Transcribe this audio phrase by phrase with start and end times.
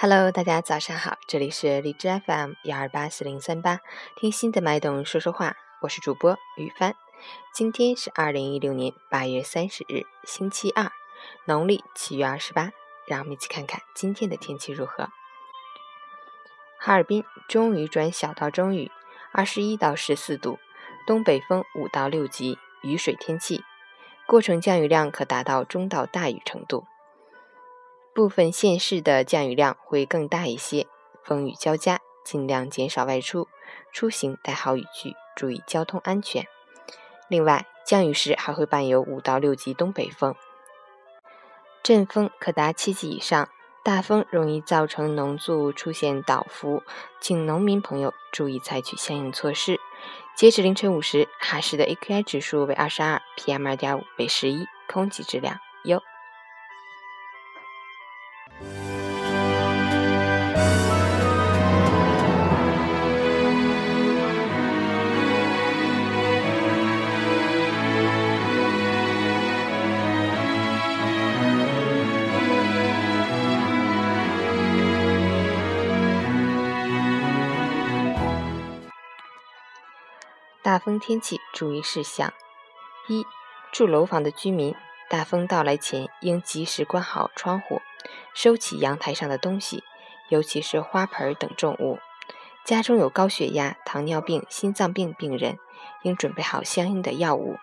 [0.00, 3.80] Hello，大家早上好，这里是荔枝 FM 幺二八四零三八，
[4.14, 6.94] 听心的脉动说说话，我是主播雨帆。
[7.52, 10.92] 今天是二零一六年八月三十日，星期二，
[11.46, 12.70] 农历七月二十八。
[13.08, 15.08] 让我们一起看看今天的天气如何。
[16.78, 18.92] 哈尔滨中雨转小到中雨，
[19.32, 20.60] 二十一到十四度，
[21.08, 23.64] 东北风五到六级，雨水天气，
[24.28, 26.86] 过程降雨量可达到中到大雨程度。
[28.18, 30.88] 部分县市的降雨量会更大一些，
[31.22, 33.46] 风雨交加，尽量减少外出，
[33.92, 36.44] 出行带好雨具，注意交通安全。
[37.28, 40.34] 另外，降雨时还会伴有五到六级东北风，
[41.84, 43.48] 阵风可达七级以上，
[43.84, 46.82] 大风容易造成农作物出现倒伏，
[47.20, 49.78] 请农民朋友注意采取相应措施。
[50.36, 56.02] 截止凌晨五时，哈市的 AQI 指数为二十二，PM 二点五为十一，空气质量优。
[80.68, 82.34] 大风天气注意事项：
[83.06, 83.24] 一、
[83.72, 84.74] 住楼房的居民，
[85.08, 87.80] 大风到来前应及时关好窗户，
[88.34, 89.82] 收起阳台上的东西，
[90.28, 91.98] 尤其是花盆等重物。
[92.66, 95.58] 家中有高血压、糖尿病、心脏病病人，
[96.02, 97.56] 应准备好相应的药物。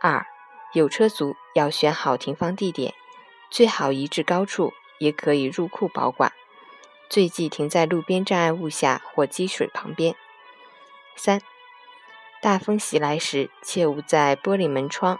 [0.00, 0.24] 二、
[0.72, 2.94] 有车族要选好停放地点，
[3.50, 6.32] 最好移至高处，也可以入库保管，
[7.08, 10.14] 最忌停在路边障碍物下或积水旁边。
[11.16, 11.42] 三、
[12.42, 15.18] 大风袭来时，切勿在玻璃门窗、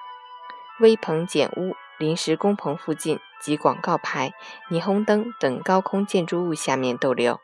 [0.81, 4.33] 危棚简屋、临时工棚附近及广告牌、
[4.71, 7.39] 霓虹灯等高空建筑物下面逗留，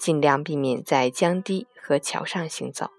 [0.00, 2.90] 尽量避免在江堤和桥上行走。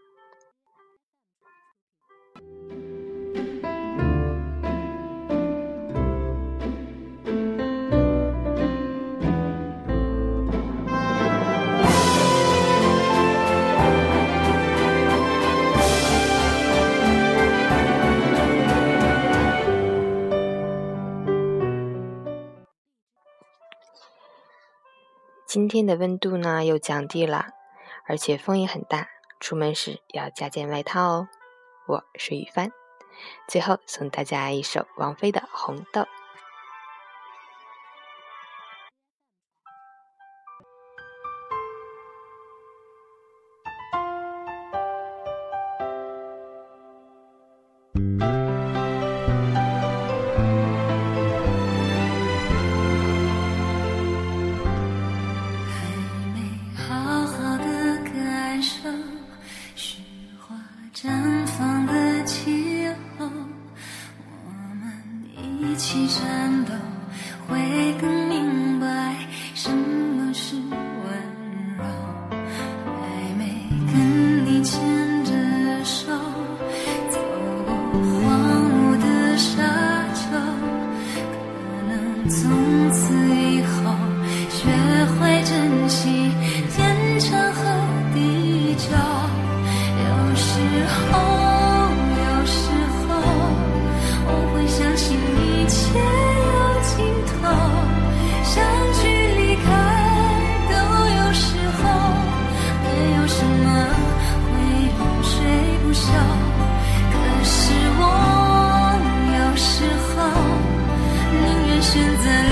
[25.55, 27.45] 今天的温度呢又降低了，
[28.05, 29.07] 而且风也很大，
[29.39, 31.27] 出门时要加件外套哦。
[31.87, 32.73] 我是雨帆，
[33.47, 36.01] 最后送大家一首王菲的《红豆》。
[65.85, 66.73] 一起颤抖
[67.47, 68.87] 会更明白
[69.53, 70.73] 什么是温
[71.77, 71.83] 柔。
[72.31, 73.05] 还
[73.37, 73.45] 没
[73.93, 74.81] 跟你牵
[75.23, 75.31] 着
[75.85, 76.07] 手
[77.11, 77.19] 走
[77.67, 79.61] 过荒芜的沙
[80.15, 80.31] 丘
[81.13, 81.37] 可
[81.87, 82.64] 能从
[106.13, 108.03] 可是我
[109.37, 110.15] 有时候
[111.43, 112.44] 宁愿选择。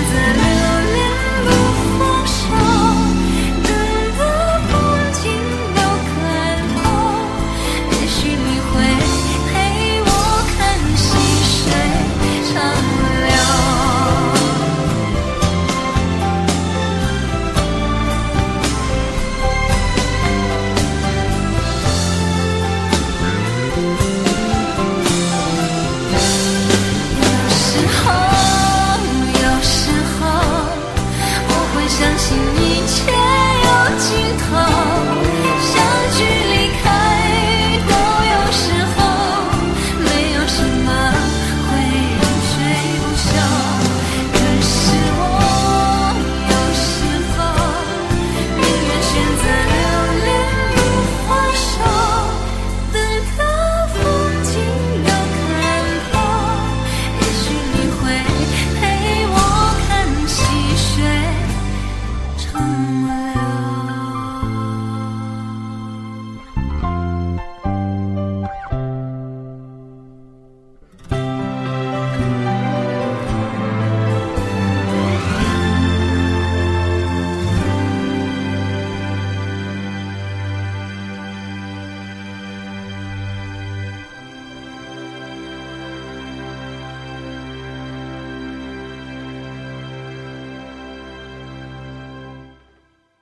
[0.00, 0.39] isn't